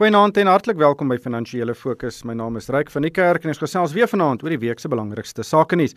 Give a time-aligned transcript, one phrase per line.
[0.00, 2.22] Goeienaand en hartlik welkom by Finansiële Fokus.
[2.24, 4.80] My naam is Ryk van die Kerk en ons gesels weer vanaand oor die week
[4.80, 5.92] se belangrikste sake nuus.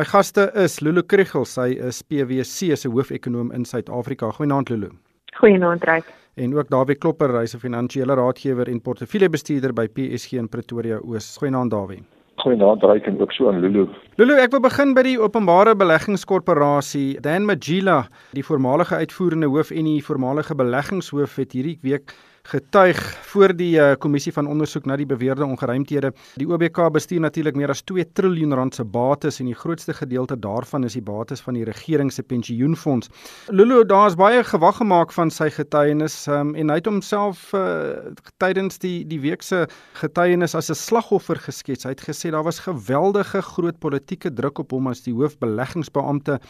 [0.00, 4.30] My gaste is Lulu Kriel, sy is PwC se hoofekonoom in Suid-Afrika.
[4.38, 4.88] Goeienaand Lulu.
[5.36, 6.08] Goeienaand Ryk.
[6.40, 11.02] En ook Dawie Klopper, hy is 'n finansiële raadgewer en portefeuljebestuurder by PSG in Pretoria
[11.04, 11.36] Oos.
[11.36, 12.02] Goeienaand Dawie.
[12.36, 13.86] Goeienaand Ryk en ook so aan Lulu.
[14.16, 17.20] Lulu, ek wil begin by die Openbare Beleggingskorporasie.
[17.20, 22.98] Dan Magila, die voormalige uitvoerende hoof en die voormalige beleggingshoof het hierdie week getuig
[23.30, 26.12] voor die uh, kommissie van ondersoek na die beweerde ongeruimthede.
[26.40, 30.38] Die OBK bestuur natuurlik meer as 2 trilljoen rand se bates en die grootste gedeelte
[30.38, 33.10] daarvan is die bates van die regering se pensioenfonds.
[33.48, 38.12] Lulu, daar's baie gewag gemaak van sy getuienis um, en hy het homself uh,
[38.42, 39.66] tydens die die week se
[40.00, 41.84] getuienis as 'n slagoffer geskets.
[41.84, 46.40] Hy het gesê daar was geweldige groot politieke druk op hom as die hoofbeleggingsbeampte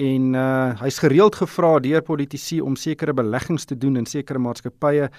[0.00, 5.10] en uh, hy's gereeld gevra deur politici om sekere beleggings te doen in sekere maatskappye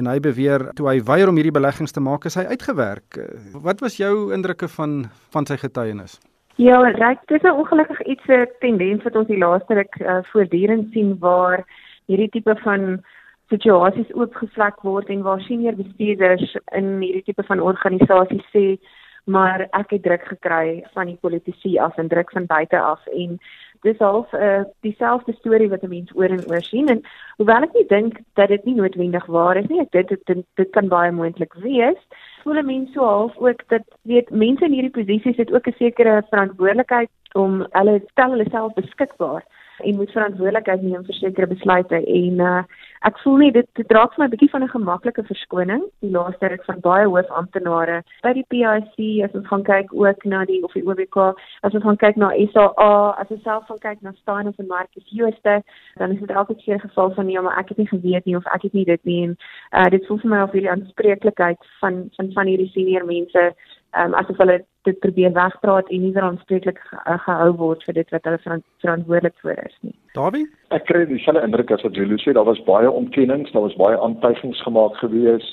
[0.00, 3.18] en hy beweer toe hy weier om hierdie beleggings te maak is hy uitgewerk.
[3.20, 5.02] Uh, wat was jou indrukke van
[5.34, 6.18] van sy getuienis?
[6.60, 10.22] Ja, reg, dit is 'n ongelukkig iets 'n tendens wat ons die laaste ruk uh,
[10.32, 11.64] voortdurend sien waar
[12.06, 13.04] hierdie tipe van
[13.48, 18.78] situasies oopgevlek word en waar senior bestuurders in hierdie tipe van organisasies sê
[19.24, 23.38] maar ek het druk gekry van die politici af en druk van buite af en
[23.82, 27.02] dis half uh, dieselfde storie wat 'n mens oor en oor sien en
[27.36, 30.70] hoewel ek nie dink dat dit nie noodwendig waar is nie, ek dit dit, dit
[30.70, 31.98] kan baie moontlik wees.
[32.42, 36.22] Voel mense so half ook dat weet mense in hierdie posisies het ook 'n sekere
[36.30, 39.42] verantwoordelikheid om hulle stel hulle self beskikbaar
[39.78, 42.62] en moet verantwoordelikheid neem vir sekere besluite en uh,
[43.08, 45.82] ek voel nie dit, dit draak vir my 'n bietjie van 'n gemaklike verskoning.
[46.00, 50.24] Die laaste ruk van baie hoof amptenare by die PIC as ons gaan kyk ook
[50.24, 51.16] na die of die OBK
[51.62, 55.06] as ons gaan kyk na SAA as ons self gaan kyk na Stein of Marcus
[55.10, 55.62] Jooste
[55.98, 58.46] dan is dit elke keer geval van nee maar ek het nie geweet nie of
[58.54, 59.22] ek het nie dit nie.
[59.24, 59.36] En
[59.72, 63.54] uh, dit voel vir my of hierdie aanspreeklikheid van van van hierdie senior mense
[63.98, 68.24] um, asof hulle dit probeer wegpraat en nie verantwoordelik ge gehou word vir dit wat
[68.28, 69.94] hulle verant verantwoordelik vir is nie.
[70.16, 70.44] Dawie,
[70.76, 73.98] ek kry dieselfde indruk as wat Julie sê, daar was baie ontkennings, daar was baie
[74.06, 75.46] aantuigings gemaak gewees.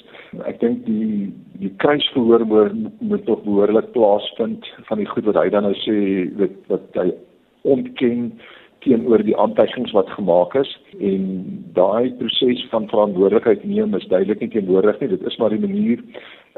[0.50, 1.30] Ek dink die
[1.62, 5.98] die kruisverhoor moet, moet nog behoorlik plaasvind van die goed wat hy dan nou sê
[6.40, 7.12] wat wat hy
[7.68, 8.32] ontken
[8.84, 10.70] teenoor die aantuigings wat gemaak is
[11.04, 11.26] en
[11.76, 16.04] daai proses van verantwoordelikheid neem is duidelik nie teenwoordig nie dit is maar die manier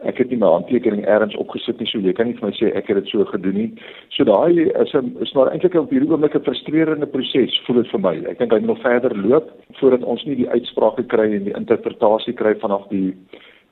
[0.10, 2.72] ek het nie my handtekening elders opgesit nie so jy kan nie vir my sê
[2.78, 3.70] ek het dit so gedoen nie.
[4.16, 7.92] So daai is 'n is maar eintlik op hierdie oomblik 'n frustrerende proses voel dit
[7.92, 8.16] vir my.
[8.30, 11.58] Ek dink hy moet nog verder loop voordat ons nie die uitsprake kry en die
[11.58, 13.14] interpretasie kry vanaf die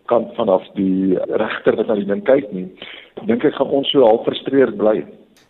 [0.05, 2.67] kant vanaf die regter wat na die ding kyk nie.
[3.25, 5.03] Dink ek gaan ons so half frustreerd bly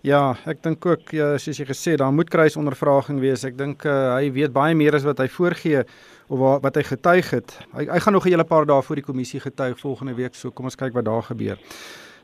[0.08, 3.42] Ja, ek dink ook ja, soos jy gesê, daar moet kruisondervraging wees.
[3.44, 5.82] Ek dink uh, hy weet baie meer as wat hy voorgee
[6.30, 7.56] of wat, wat hy getuig het.
[7.74, 10.52] Hy hy gaan nog 'n hele paar dae voor die kommissie getuig volgende week, so
[10.52, 11.60] kom ons kyk wat daar gebeur.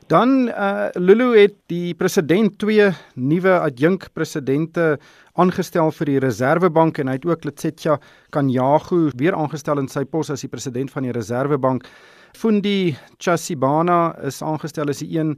[0.08, 4.98] Dan uh Lulu het die president twee nuwe adjunk presidente
[5.34, 7.98] aangestel vir die Reserwebank en hy het ook Letsetja
[8.30, 11.84] Kanyagu weer aangestel in sy pos as die president van die Reserwebank.
[12.32, 15.36] Fundi Chasibana is aangestel as die een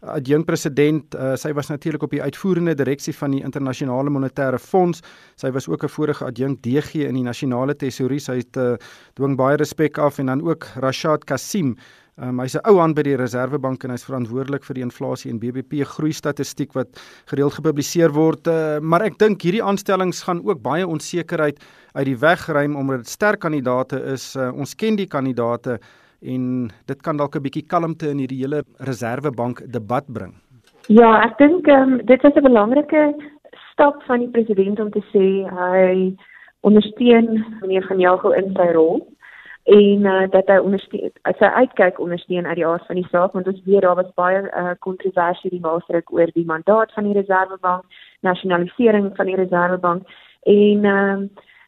[0.00, 1.14] adjunk president.
[1.14, 5.02] Uh, sy was natuurlik op die uitvoerende direksie van die internasionale monetêre fonds.
[5.36, 8.20] Sy was ook 'n vorige adjunk DG in die nasionale tesourie.
[8.20, 8.76] Sy het uh,
[9.14, 11.76] dwing baie respek af en dan ook Rashad Kasim.
[12.20, 15.38] Um, hy's 'n ou aan by die Reserwebank en hy's verantwoordelik vir die inflasie en
[15.38, 18.46] BBP groei statistiek wat gereeld gepubliseer word.
[18.46, 21.60] Uh, maar ek dink hierdie aanstellings gaan ook baie onsekerheid
[21.94, 24.36] uit die weg ruim omdat dit sterk kandidaate is.
[24.36, 25.80] Uh, ons ken die kandidaate
[26.22, 30.34] en dit kan dalk 'n bietjie kalmte in hierdie hele Reserwebank debat bring.
[30.88, 33.14] Ja, ek dink um, dit is 'n belangrike
[33.72, 36.16] stap van die president om te sê hy
[36.60, 39.06] ondersteun meneer Van Jago in sy rol
[39.64, 43.32] en uh, dat hy ondersteun as hy uitkyk ondersteun uit die aard van die saak
[43.32, 47.16] want ons weet daar was baie uh, kontroversie die maatstryk oor die mandaat van die
[47.16, 47.84] Reserwebank,
[48.20, 50.02] nasionalisering van die Reserwebank
[50.42, 51.16] en uh,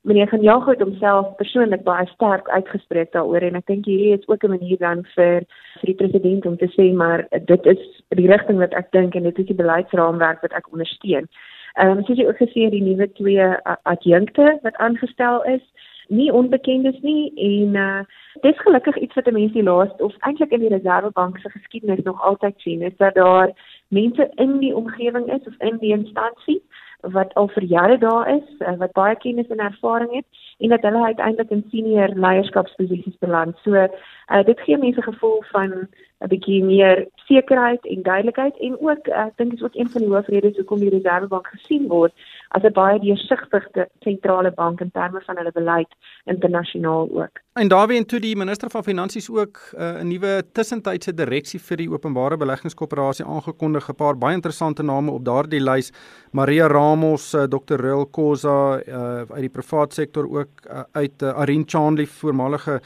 [0.03, 4.29] meneer Van Jaag het homself persoonlik baie sterk uitgespreek daaroor en ek dink hierdie is
[4.29, 5.47] ook 'n manier dan vir
[5.81, 9.23] vir die president om te sê maar dit is die rigting wat ek dink en
[9.23, 11.29] dit is die beleidsraamwerk wat ek ondersteun.
[11.75, 13.47] Ehm um, soos jy ook gesê het die nuwe twee
[13.83, 15.63] adjunkte wat aangestel is
[16.09, 18.03] nie onbekendes nie en uh
[18.43, 22.23] dis gelukkig iets wat mense die laaste of eintlik in die Reservebank se geskiedenis nog
[22.23, 23.53] altyd sien is dat daar
[23.89, 26.63] mense in die omgewing is of in die instansie
[27.11, 30.27] wat al vir jare daar is, eh, wat baie kennis en ervaring het
[30.59, 33.59] en dat hulle uiteindelik in senior leierskapsposisies beland.
[33.63, 35.89] So uh, dit gee mense gevoel van
[36.23, 40.05] 'n bietjie meer sekerheid en duidelikheid en ook uh, ek dink is ook een van
[40.05, 42.13] die hoofredes hoekom die Reservebank gesien word
[42.55, 45.89] as 'n baie deursigtige sentrale bank in terme van hulle beleid
[46.25, 47.41] internasionaal ook.
[47.53, 51.91] En daarin toe die minister van finansies ook uh, 'n nuwe tussentydse direksie vir die
[51.91, 55.93] openbare beleggingskoöperasie aangekondig, 'n paar baie interessante name op daardie lys.
[56.31, 57.81] Maria Ramos, uh, Dr.
[57.81, 62.81] Rel Khoza uh, uit die privaat sektor ook uh, uit uh, Arin Chandley, voormalige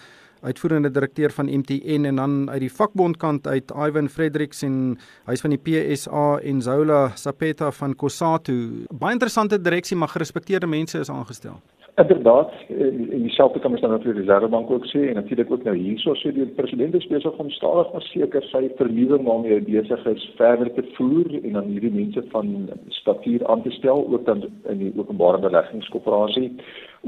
[0.47, 5.55] uitvoerende direkteur van MTN en dan uit die vakbondkant uit Ivan Fredericks en hy's van
[5.55, 8.87] die PSA en Zola Sapeta van Cosatu.
[8.91, 11.61] Baie interessante direksie, maar gerespekteerde mense is aangestel.
[11.97, 15.73] Inderdaad, en dieselfde kan ons dan natuurlik die Reservebank ook sê en natuurlik ook nou
[15.77, 20.03] hierso sê die president is besig om stadig maar seker sy vernuwing waarmee hy besig
[20.11, 22.51] is verder te voer en dan hierdie mense van
[22.99, 24.45] statuur aan te stel ook dan
[24.75, 26.51] in die openbare beleggingskoöperasie.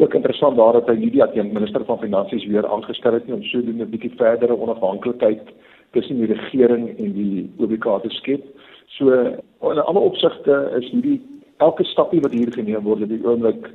[0.00, 3.85] Ook interessant daar dat hy hierdie adjunkt minister van finansies weer aangestel het om sodoende
[3.85, 5.52] 'n bietjie verdere onafhanklikheid
[5.93, 8.44] tussen die regering en die OBK te skep.
[8.96, 11.20] So in alle opsigte is hierdie
[11.58, 13.69] elke stapie wat hier geneem word op die oomblik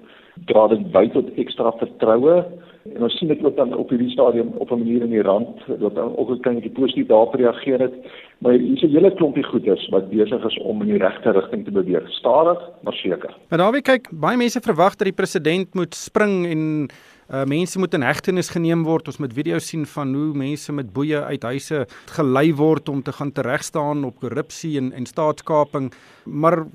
[0.46, 2.44] dra dit by tot ekstra vertroue
[2.84, 5.58] en ons sien dit ook dan op hierdie stadium op 'n manier in die rand
[5.68, 7.94] dat ook 'n kleintjie positief daarop reageer het
[8.40, 11.72] maar hier's 'n hele klompie goeders wat besig is om in die regte rigting te
[11.72, 13.36] beweeg stadig maar seker.
[13.50, 16.90] Maar daarby kyk baie mense verwag dat die president moet spring en
[17.32, 19.08] Uh, mense moet in hegtenis geneem word.
[19.08, 23.12] Ons moet video's sien van hoe mense met boeye uit huise gelei word om te
[23.12, 25.94] gaan teregstaan op korrupsie en en staatskaping.
[26.26, 26.66] Maar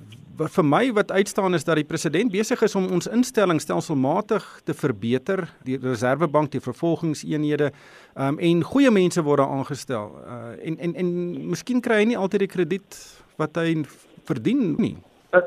[0.47, 4.75] vir my wat uitstaan is dat die president besig is om ons instellings stelselmatig te
[4.75, 7.73] verbeter, die Reserwebank, die vervolgingseenhede,
[8.15, 10.13] um, en goeie mense word daar aangestel.
[10.23, 11.15] Uh, en en en
[11.51, 12.99] miskien kry hy nie altyd die krediet
[13.37, 13.83] wat hy
[14.29, 14.97] verdien nie.
[15.35, 15.43] Uh,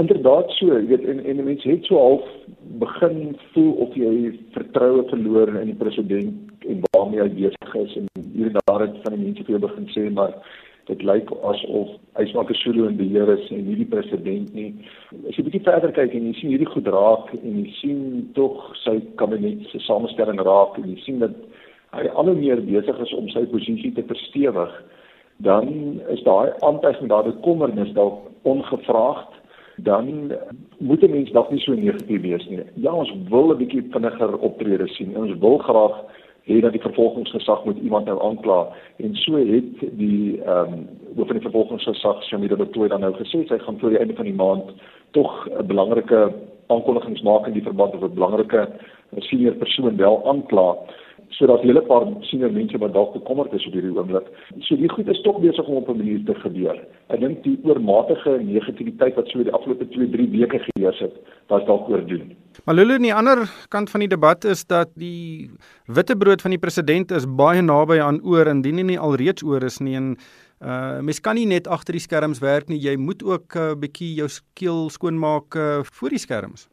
[0.00, 2.26] inderdaad so, jy weet en en mense het so half
[2.82, 8.10] begin voel of jy vertroue verloor in die president en waarmee hy besig is en
[8.34, 10.34] hier en daar het van die mense vir jou begin sê maar
[10.90, 14.70] dit lyk asof Ysmaak Solo in beheer is en nie die president nie.
[15.28, 18.00] As jy bietjie verder kyk en jy sien hierdie goed raak en jy sien
[18.38, 21.36] tog sy kabinet se samestelling raak en jy sien dat
[21.94, 24.72] hy al hoe meer besig is om sy posisie te verstewig,
[25.46, 25.70] dan
[26.12, 29.38] is daai aantuiging daar dat kommernis dalk ongevraagd
[29.82, 30.32] dan
[30.78, 32.60] moet 'n mens dalk nie so negatief wees nie.
[32.74, 35.16] Ja, ons wil 'n bietjie vinniger optrede sien.
[35.16, 36.04] Ons wil graag
[36.50, 38.60] hê dat die vervolgingsgesag moet iemand nou aankla
[38.96, 40.86] en so het die ehm um,
[41.16, 44.28] hoof van die vervolgingsgesag Shamida Betoy dan nou gesê sy gaan voor die einde van
[44.28, 44.72] die maand
[45.10, 46.20] tog 'n belangrike
[46.66, 48.68] aankondigings maak in die verband met 'n belangrike
[49.18, 50.76] senior persoon wel aankla
[51.40, 54.26] sodat hele paar senior mense wat dalk bekommerd is op hierdie oomblik.
[54.66, 56.76] So die goed is tog besig om op 'n manier te gebeur.
[57.08, 61.14] Ek dink die oormatige negativiteit wat so die afgelope 2-3 weke geheers het,
[61.48, 62.36] was dalk oordoen.
[62.64, 63.38] Maar Lulu aan die ander
[63.68, 65.50] kant van die debat is dat die
[65.86, 69.80] witbrood van die president is baie naby aan oor indien hy nie alreeds oor is
[69.80, 70.16] nie en
[70.60, 73.74] uh mens kan nie net agter die skerms werk nie, jy moet ook 'n uh,
[73.80, 76.68] bietjie jou keel skoonmaak uh, voor die skerms.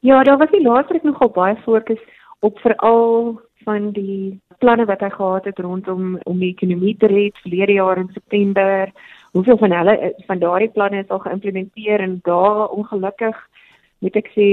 [0.00, 2.00] Ja, daar was die laaste ek nogal baie fokus
[2.40, 7.38] op veral van die planne wat hy gehad het rondom om die ekonomie te red
[7.42, 8.92] verlede jaar in September.
[9.32, 13.38] Hoeveel van hulle van daardie planne is al geïmplementeer en daar ongelukkig
[13.98, 14.48] moet ek sê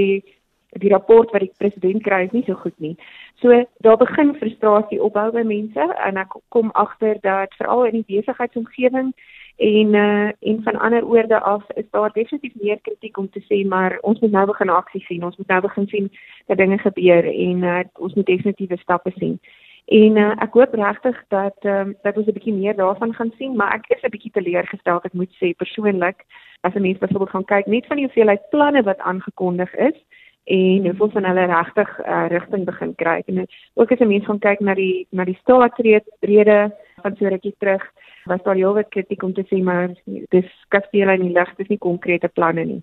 [0.79, 2.95] die rapport wat die president kry is nie so goed nie.
[3.41, 8.21] So daar begin frustrasie opbou by mense en ek kom agter dat veral in die
[8.21, 9.11] besigheidsomgewing
[9.57, 13.67] en uh, en van ander oorde af is daar definitief meer kritiek om te sê
[13.67, 15.23] maar ons moet nou begin aksie sien.
[15.23, 16.11] Ons moet nou begin sien
[16.45, 19.39] dat dinge gebeur en uh, ons moet definitiewe stappe sien.
[19.85, 23.55] En uh, ek hoop regtig dat um, dat ons 'n bietjie meer daarvan gaan sien
[23.55, 26.25] maar ek is 'n bietjie teleurgesteld ek moet sê persoonlik
[26.61, 29.97] as 'n mens byvoorbeeld gaan kyk net van die hoeveelheid planne wat aangekondig is
[30.43, 33.23] en hoeveel van hulle regtig uh, rigting begin kry.
[33.25, 37.55] En ook as 'n mens gaan kyk na die na die staatsrede van so rukkie
[37.57, 37.83] terug
[38.25, 41.81] was daar heelwat kritiek om te sê maar dis kastele in die lug, dis nie
[41.81, 42.81] konkrete planne nie.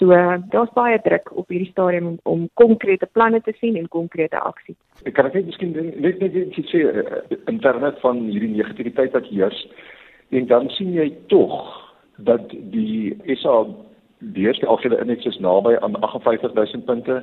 [0.00, 3.88] So uh, daar's baie druk op hierdie stadium om, om konkrete planne te sien en
[3.92, 4.76] konkrete aksie.
[5.04, 7.20] Ek kan net miskien net net net sê uh,
[7.52, 9.60] internet van hierdie negativiteit wat heers
[10.30, 11.52] en dan sien jy tog
[12.24, 13.64] dat die SA
[14.20, 17.14] die eerste algehele indeks is naby aan 58000 punte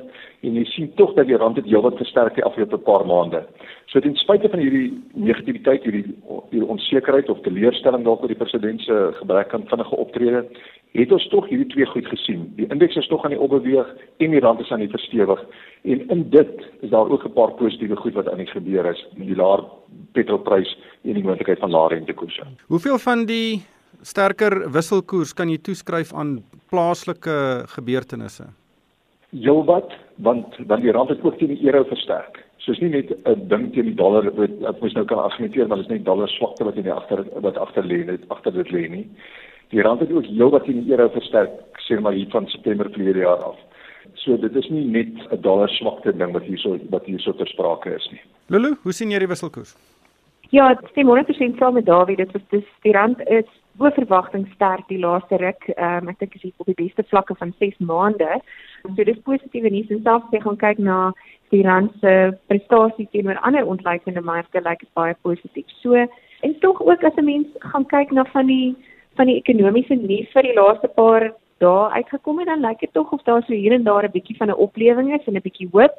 [0.42, 3.44] en jy sien tog dat die rand het heelwat versterk die afgelope paar maande.
[3.86, 6.02] So ten spyte van hierdie negativiteit, hierdie
[6.50, 10.42] hierdie onsekerheid of teleurstelling dalk oor die president se gebrek aan vinnige optrede,
[10.98, 12.48] het ons tog hierdie twee goed gesien.
[12.58, 15.46] Die indeks is tog aan die opbeweeg en die rand is aan die verstewig
[15.86, 19.06] en in dit is daar ook 'n paar positiewe goed wat aan die gebeur is,
[19.14, 19.64] die laer
[20.12, 22.42] petrolprys en die moontlikheid van lae rentekoerse.
[22.66, 23.62] Hoeveel van die
[24.02, 26.38] sterker wisselkoers kan jy toeskryf aan
[26.70, 28.48] plaaslike gebeurtenisse?
[29.30, 29.92] Heelwat,
[30.24, 32.44] want want die rand het ook teen die euro versterk.
[32.58, 35.66] So is nie net 'n ding teen die dollar wat ek mos nou kan argumenteer,
[35.68, 38.52] maar dit is net dollar swakte wat in die agter wat agter lê net agter
[38.52, 39.06] dit lê nie.
[39.70, 41.50] Die rand het ook heelwat teen die euro versterk,
[41.88, 43.56] sê maar hier van September verlede jaar af.
[44.14, 47.94] So dit is nie net 'n dollar swakte ding wat hierso wat hierso ter sprake
[47.94, 48.20] is nie.
[48.48, 49.76] Lulu, hoe sien jy die wisselkoers?
[50.50, 52.16] Ja, dit stem 100% saam met Dawie.
[52.16, 53.44] Dit is dis die rand is
[53.78, 55.68] bo verwagting sterk die laaste ruk.
[55.76, 58.40] Ehm um, ek dink is dit op die beste vlakke van 6 maande.
[58.82, 60.98] So dis positief en nie selfs as jy gaan kyk na
[61.54, 62.14] die rand se
[62.50, 65.70] prestasie teenoor ander ontlikeende markte, lyk dit baie positief.
[65.82, 65.94] So
[66.46, 68.76] en tog ook as 'n mens gaan kyk na van die
[69.16, 73.12] van die ekonomiese nuus vir die laaste paar dae uitgekom het, dan lyk dit tog
[73.12, 75.68] of daar so hier en daar 'n bietjie van 'n oplewing is en 'n bietjie
[75.72, 75.96] hoop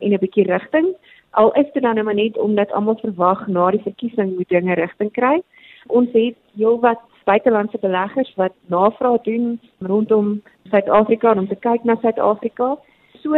[0.00, 0.94] en 'n bietjie rigting.
[1.30, 4.74] Al is dit dan nou maar net omdat almal verwag na die verkiesing moet dinge
[4.74, 5.42] rigting kry.
[5.86, 9.60] Ons het heelwat buitelandse beleggers wat navraag doen
[9.92, 10.38] rondom
[10.70, 12.76] Suid-Afrika om te kyk na Suid-Afrika.
[13.22, 13.36] So,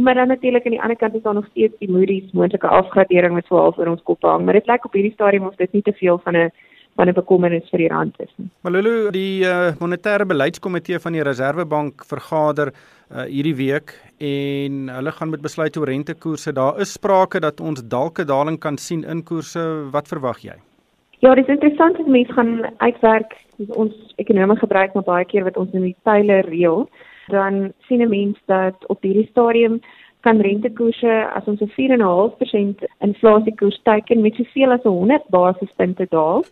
[0.00, 3.34] maar dan natuurlik aan die ander kant is daar nog steeds die Moody's moontlike afgradering
[3.34, 5.82] wat swaar oor ons kop hang, maar dit lyk op hierdie stadium of dit nie
[5.82, 6.50] te veel van 'n
[6.98, 8.48] van 'n bekommernis vir die rand is nie.
[8.66, 15.30] Malulu, die uh, monetêre beleidskomitee van die Reserwebank vergader uh, hierdie week en hulle gaan
[15.30, 16.52] met besluit oor rentekoerse.
[16.52, 19.90] Daar is sprake dat ons dalk 'n daling kan sien in koerse.
[19.90, 20.56] Wat verwag jy?
[21.20, 23.32] Ja, dit is interessant as mens gaan uitwerk
[23.74, 26.84] ons ekonome gebruik maar baie keer wat ons in die pile reël,
[27.34, 29.80] dan sien 'n mens dat op hierdie stadium
[30.20, 36.44] kan rentekoerse as ons 'n 4.5% inflasiekoers teiken met soveel as 100 basispunte daal.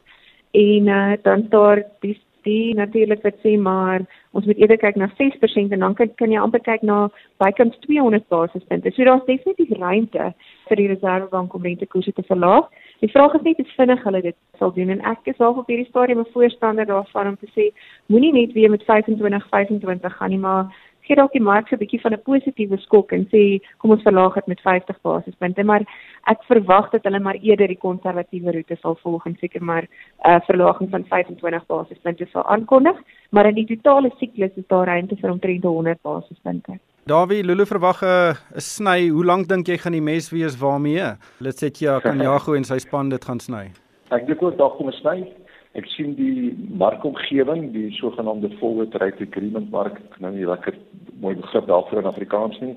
[0.50, 4.04] En uh, dan daar die die natuurlik wat sê maar
[4.36, 7.08] ons moet eerder kyk na 6% en dan kan kan jy amper kyk na
[7.42, 8.92] bykans 200 basispunte.
[8.94, 10.32] So daar's definitief ruimte
[10.68, 12.68] vir die Reserwebank om rentekoerse te verlaag.
[13.04, 15.68] Die vraag is net hoe vinnig hulle dit sal doen en ek is half op
[15.72, 17.70] hierdie stadium 'n voorstander daarvan om te sê
[18.06, 20.72] moenie net weer met 25 25 gaan nie maar
[21.06, 24.34] gee dalk die mark 'n bietjie van 'n positiewe skok en sê kom ons verlaag
[24.34, 25.82] dit met 50 basispunte maar
[26.26, 30.30] ek verwag dat hulle maar eerder die konservatiewe roete sal volg en seker maar 'n
[30.30, 32.96] uh, verlaging van 25 basispunte sal aankondig
[33.30, 36.78] maar in die totale siklus is daar ruimte vir omtrent 100 basispunte.
[37.06, 39.08] Dawie Lulu verwag 'n sny.
[39.08, 41.16] Hoe lank dink jy gaan die mes wees waarmee?
[41.38, 43.70] Let's say ja, kan Jago en sy span dit gaan sny.
[44.10, 45.32] Ek dink ook dalk kom 'n sny.
[45.76, 50.76] Ek sien die markomgewing, die sogenaamde forward rate agreement mark, nou nie lekker
[51.20, 52.72] mooi begrip daarvoor in Afrikaans nie.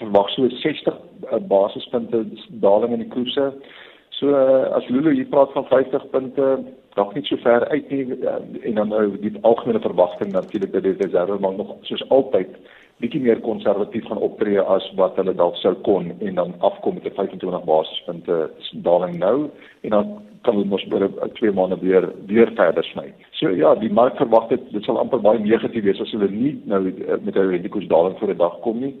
[0.00, 2.24] Verwag so 60 uh, basispunte
[2.64, 3.52] daling in die koerse.
[4.18, 6.50] So uh, as Lulu hier praat van 50 punte,
[6.98, 8.36] dalk nie so ver uit nie uh,
[8.68, 12.52] en dan nou die algemene verwagting natuurlik dat die reservebank nog soos altyd
[13.02, 17.08] bietjie meer konservatief gaan optree as wat hulle dalk sou kon en dan afkom met
[17.08, 18.36] 'n 25 basispunte
[18.84, 19.48] daling nou
[19.80, 21.08] en dan kan hulle mos oor
[21.38, 23.12] 2 maande weer weer verder sny.
[23.38, 26.54] So ja, die mark verwag dit dit sal amper baie negatief wees as hulle nie
[26.70, 28.94] nou eh, met 'n rentekoers daling voor die dag kom nie.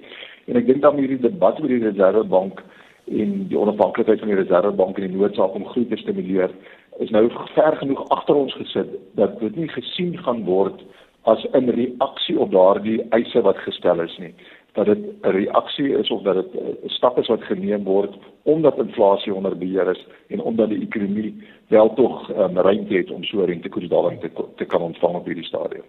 [0.46, 2.62] En ek dink dan hierdie debat oor die Reservebank
[3.10, 6.50] en die onafhanklikheid van die Reservebank en die noodsaak om groei te stimuleer
[6.98, 10.82] is nou ver genoeg agter ons gesit dat dit nie gesien gaan word
[11.24, 14.34] as 'n reaksie op daardie eise wat gestel is nie
[14.72, 18.78] dat dit 'n reaksie is of dat dit 'n stap is wat geneem word omdat
[18.78, 21.34] inflasie onder beheer is en omdat die ekonomie
[21.68, 25.84] wel tog um, ruimte het om so rentekoersdaling te te kan ontvang op hierdie stadium.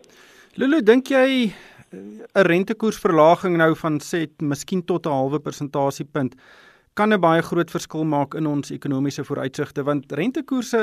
[0.53, 1.51] Lulu, dink jy
[1.91, 6.35] 'n rentekoersverlaging nou van sê miskien tot 'n halwe persentasiepunt
[6.93, 10.81] kan 'n baie groot verskil maak in ons ekonomiese vooruitsigte want rentekoerse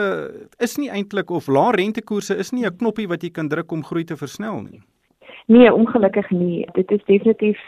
[0.58, 3.84] is nie eintlik of lae rentekoerse is nie 'n knoppie wat jy kan druk om
[3.84, 4.82] groei te versnel nie.
[5.46, 6.66] Nee, ongelukkig nie.
[6.72, 7.58] Dit is definitief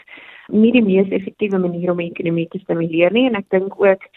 [0.47, 4.07] nie die mees effektiewe manier om die ekonomie te stimuleer nie en ek dink ook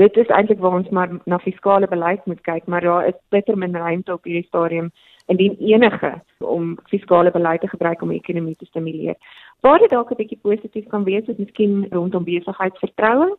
[0.00, 3.58] dit is eintlik waar ons maar na fiskale beleid moet kyk, maar daar is bitter
[3.58, 4.90] min ruimte op hierdie stadium
[5.26, 9.14] indien enige om fiskale beleid te gebruik om die ekonomie te stimuleer.
[9.60, 13.36] Waar dit dalk 'n bietjie positief kan wees, is miskien rondom besigheidsvertroue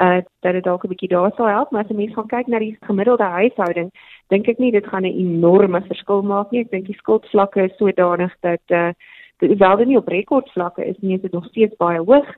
[0.00, 2.46] uh dat dit dalk 'n bietjie daar sou help, maar as jy mens gaan kyk
[2.46, 3.90] na die gemiddelde huishouding,
[4.28, 6.60] dink ek nie dit gaan 'n enorme verskil maak nie.
[6.60, 8.92] Ek dink die skuldvlakke is sodanig dat uh
[9.38, 12.28] dit wel nie op rekordvlakke is nie, dit is nog steeds baie hoog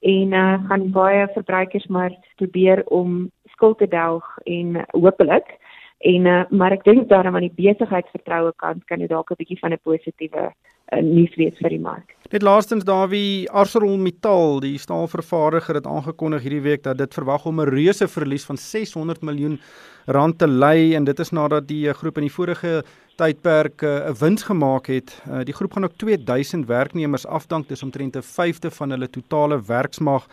[0.00, 5.58] en uh gaan baie verbruikers maar probeer om skuld te delg en hopelik
[6.00, 9.58] en uh, maar ek dink daarom aan die besigheidsvertroue kant kan dit dalk 'n bietjie
[9.60, 12.16] van 'n positiewe uh, nuus wees vir die mark.
[12.32, 17.68] Net laastens Dawie ArcelorMittal, die staalvervaardiger het aangekondig hierdie week dat dit verwag om 'n
[17.68, 19.60] reuse verlies van 600 miljoen
[20.06, 22.82] rand te ly en dit is nadat die groep in die vorige
[23.20, 25.12] tydperk eh, 'n uh, wins gemaak het.
[25.28, 29.60] Uh, die groep gaan ook 2000 werknemers afdank, dis omtrent 'n vyfde van hulle totale
[29.66, 30.26] werksmag.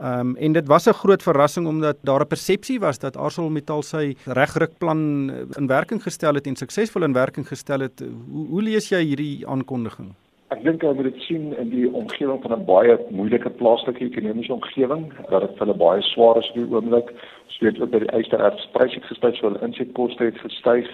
[0.00, 4.16] Um, en dit was 'n groot verrassing omdat daar 'n persepsie was dat ArcelorMittal sy
[4.24, 8.02] regrukplan in werking gestel het en suksesvol in werking gestel het.
[8.30, 10.14] Hoe, hoe lees jy hierdie aankondiging?
[10.54, 14.52] Ek dink hulle moet dit sien in die omgewing van 'n baie moeilike plaaslike ekonomiese
[14.54, 17.10] omgewing dat dit vir hulle baie swaar is op die oomblik.
[17.48, 20.86] Ons weet ook dat die eisterertspryse het gestyg, so hulle insetkoste het gestyg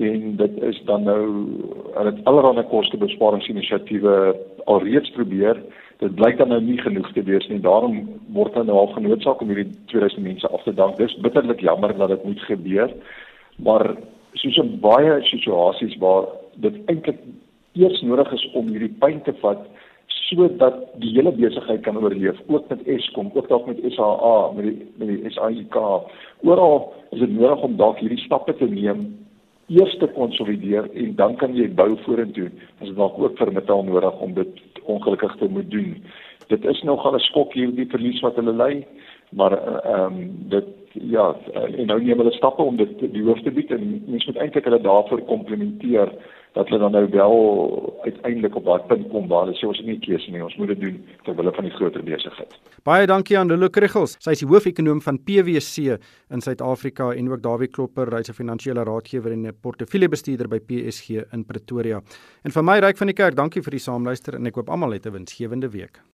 [0.00, 1.20] en dit is dan nou
[1.98, 4.16] hulle het allerlei kostebesparingsinisiatiewe
[4.64, 5.62] alreeds probeer.
[5.98, 7.60] Dit blyk dan nou nie genoeg te wees nie.
[7.60, 10.96] Daarom word hulle nou al genoodsaak om hierdie 2000 mense af te dank.
[10.96, 12.90] Dis bitterlik jammer dat dit moet gebeur.
[13.56, 13.96] Maar
[14.32, 16.24] soos in baie situasies waar
[16.56, 17.20] dit eintlik
[17.74, 19.66] eers nodig is om hierdie pyn te vat
[20.24, 24.86] sodat die hele besigheid kan oorleef, ook met Eskom, ook dalk met SAA, met die
[24.96, 25.76] met die SAIK.
[26.48, 29.06] Oral is dit nodig om dalk hierdie stappe te neem
[29.72, 32.50] eers te konsolideer en dan kan jy bou vorentoe.
[32.50, 35.94] Dit is dalk ook vir metal nodig om dit ongelukkig te moet doen.
[36.48, 38.84] Dit is nogal 'n skok hierdie verlies wat hulle ly,
[39.30, 40.64] maar eh, ehm um, dit
[40.94, 44.40] ja, en nou neem hulle stappe om dit die hoof te bied en mense moet
[44.42, 46.12] eintlik hulle daarvoor komplimenteer
[46.54, 49.88] dat hulle dan nou wel uiteindelik op daai punt kom waar hulle sê ons het
[49.88, 52.54] nie keuse nie, ons moet dit doen ter wille van die groter besigheid.
[52.86, 54.14] Baie dankie aan Lulu Kriggels.
[54.22, 55.98] Sy is die hoofekonoom van PwC
[56.30, 61.26] in Suid-Afrika en ook Dawie Klopper, hy's 'n finansiële raadgewer en 'n portefeuljebestuurder by PSG
[61.32, 62.00] in Pretoria.
[62.44, 64.92] En vir my ryk van die kerk, dankie vir die saamluister en ek hoop almal
[64.92, 66.13] het 'n winsgewende week.